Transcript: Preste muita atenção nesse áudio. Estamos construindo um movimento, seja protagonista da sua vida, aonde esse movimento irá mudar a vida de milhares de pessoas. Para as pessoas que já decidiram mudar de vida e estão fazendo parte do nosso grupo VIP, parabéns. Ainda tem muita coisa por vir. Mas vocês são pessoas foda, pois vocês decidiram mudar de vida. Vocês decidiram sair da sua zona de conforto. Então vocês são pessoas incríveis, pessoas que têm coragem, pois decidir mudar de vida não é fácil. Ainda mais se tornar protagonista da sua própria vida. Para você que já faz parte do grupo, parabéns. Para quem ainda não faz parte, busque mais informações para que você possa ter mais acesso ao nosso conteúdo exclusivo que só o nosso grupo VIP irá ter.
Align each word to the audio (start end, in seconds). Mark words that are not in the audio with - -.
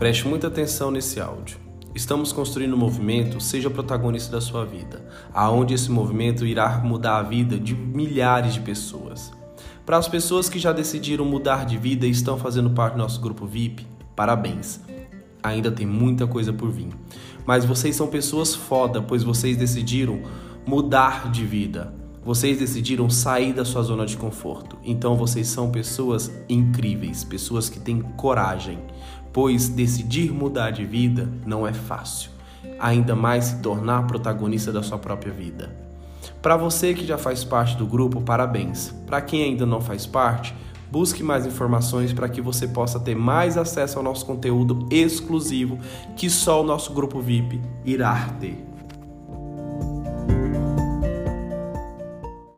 Preste 0.00 0.26
muita 0.26 0.46
atenção 0.46 0.90
nesse 0.90 1.20
áudio. 1.20 1.58
Estamos 1.94 2.32
construindo 2.32 2.72
um 2.72 2.78
movimento, 2.78 3.38
seja 3.38 3.68
protagonista 3.68 4.32
da 4.32 4.40
sua 4.40 4.64
vida, 4.64 5.06
aonde 5.30 5.74
esse 5.74 5.90
movimento 5.90 6.46
irá 6.46 6.78
mudar 6.78 7.18
a 7.18 7.22
vida 7.22 7.58
de 7.58 7.74
milhares 7.74 8.54
de 8.54 8.60
pessoas. 8.60 9.30
Para 9.84 9.98
as 9.98 10.08
pessoas 10.08 10.48
que 10.48 10.58
já 10.58 10.72
decidiram 10.72 11.26
mudar 11.26 11.66
de 11.66 11.76
vida 11.76 12.06
e 12.06 12.10
estão 12.10 12.38
fazendo 12.38 12.70
parte 12.70 12.94
do 12.94 13.00
nosso 13.00 13.20
grupo 13.20 13.44
VIP, 13.44 13.86
parabéns. 14.16 14.80
Ainda 15.42 15.70
tem 15.70 15.84
muita 15.84 16.26
coisa 16.26 16.50
por 16.50 16.70
vir. 16.70 16.88
Mas 17.44 17.66
vocês 17.66 17.94
são 17.94 18.06
pessoas 18.06 18.54
foda, 18.54 19.02
pois 19.02 19.22
vocês 19.22 19.54
decidiram 19.54 20.22
mudar 20.66 21.30
de 21.30 21.44
vida. 21.44 21.94
Vocês 22.22 22.58
decidiram 22.58 23.08
sair 23.08 23.54
da 23.54 23.64
sua 23.64 23.82
zona 23.82 24.04
de 24.04 24.16
conforto. 24.16 24.76
Então 24.84 25.16
vocês 25.16 25.46
são 25.48 25.70
pessoas 25.70 26.30
incríveis, 26.50 27.24
pessoas 27.24 27.70
que 27.70 27.80
têm 27.80 28.02
coragem, 28.02 28.78
pois 29.32 29.68
decidir 29.68 30.32
mudar 30.32 30.70
de 30.70 30.84
vida 30.84 31.28
não 31.46 31.66
é 31.66 31.72
fácil. 31.72 32.30
Ainda 32.78 33.14
mais 33.14 33.46
se 33.46 33.60
tornar 33.60 34.06
protagonista 34.06 34.72
da 34.72 34.82
sua 34.82 34.98
própria 34.98 35.32
vida. 35.32 35.74
Para 36.42 36.56
você 36.56 36.94
que 36.94 37.06
já 37.06 37.18
faz 37.18 37.44
parte 37.44 37.76
do 37.76 37.86
grupo, 37.86 38.20
parabéns. 38.20 38.94
Para 39.06 39.20
quem 39.20 39.42
ainda 39.42 39.66
não 39.66 39.80
faz 39.80 40.06
parte, 40.06 40.54
busque 40.90 41.22
mais 41.22 41.46
informações 41.46 42.12
para 42.12 42.28
que 42.28 42.40
você 42.40 42.66
possa 42.66 42.98
ter 42.98 43.14
mais 43.14 43.56
acesso 43.56 43.98
ao 43.98 44.04
nosso 44.04 44.24
conteúdo 44.26 44.88
exclusivo 44.90 45.78
que 46.16 46.28
só 46.28 46.62
o 46.62 46.64
nosso 46.64 46.92
grupo 46.92 47.20
VIP 47.20 47.60
irá 47.84 48.28
ter. 48.40 48.69